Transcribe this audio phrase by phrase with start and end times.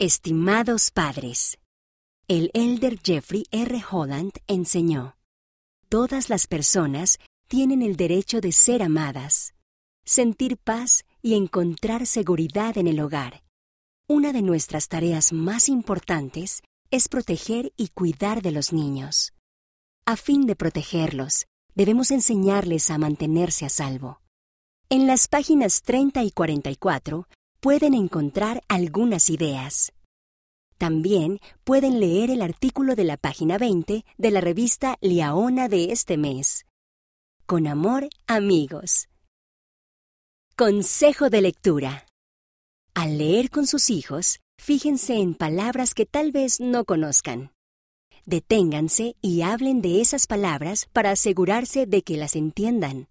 [0.00, 1.58] Estimados padres,
[2.28, 3.82] el elder Jeffrey R.
[3.90, 5.16] Holland enseñó,
[5.88, 9.54] Todas las personas tienen el derecho de ser amadas,
[10.04, 13.42] sentir paz y encontrar seguridad en el hogar.
[14.06, 16.62] Una de nuestras tareas más importantes
[16.92, 19.32] es proteger y cuidar de los niños.
[20.06, 24.20] A fin de protegerlos, debemos enseñarles a mantenerse a salvo.
[24.90, 27.26] En las páginas 30 y 44
[27.60, 29.92] pueden encontrar algunas ideas.
[30.76, 36.16] También pueden leer el artículo de la página 20 de la revista Liaona de este
[36.16, 36.66] mes.
[37.46, 39.08] Con amor, amigos.
[40.54, 42.06] Consejo de lectura.
[42.94, 47.52] Al leer con sus hijos, fíjense en palabras que tal vez no conozcan.
[48.24, 53.08] Deténganse y hablen de esas palabras para asegurarse de que las entiendan.